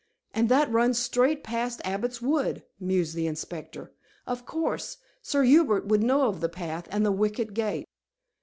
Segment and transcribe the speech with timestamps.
[0.33, 3.93] "And that runs straightly past Abbot's Wood," mused the inspector.
[4.25, 7.85] "Of course, Sir Hubert would know of the path and the wicket gate?"